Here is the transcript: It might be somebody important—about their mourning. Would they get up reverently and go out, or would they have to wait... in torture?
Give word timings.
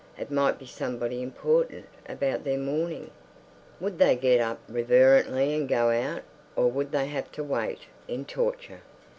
It 0.17 0.31
might 0.31 0.57
be 0.57 0.65
somebody 0.65 1.21
important—about 1.21 2.43
their 2.43 2.57
mourning. 2.57 3.11
Would 3.79 3.99
they 3.99 4.15
get 4.15 4.41
up 4.41 4.57
reverently 4.67 5.53
and 5.53 5.69
go 5.69 5.91
out, 5.91 6.23
or 6.55 6.71
would 6.71 6.91
they 6.91 7.05
have 7.05 7.31
to 7.33 7.43
wait... 7.43 7.81
in 8.07 8.25
torture? 8.25 8.81